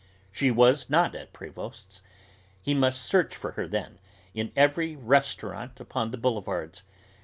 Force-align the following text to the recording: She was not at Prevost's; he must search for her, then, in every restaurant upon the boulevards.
She 0.31 0.49
was 0.49 0.89
not 0.89 1.13
at 1.13 1.31
Prevost's; 1.31 2.01
he 2.59 2.73
must 2.73 3.03
search 3.03 3.35
for 3.35 3.51
her, 3.51 3.67
then, 3.67 3.99
in 4.33 4.51
every 4.55 4.95
restaurant 4.95 5.79
upon 5.79 6.09
the 6.09 6.17
boulevards. 6.17 6.81